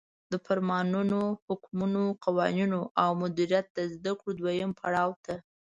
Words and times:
د 0.31 0.33
فرمانونو، 0.45 1.21
حکمونو، 1.45 2.03
قوانینو 2.23 2.81
او 3.03 3.09
مدیریت 3.23 3.65
د 3.73 3.79
زدکړو 3.93 4.31
دویم 4.39 4.71
پړاو 4.79 5.11
ته 5.25 5.35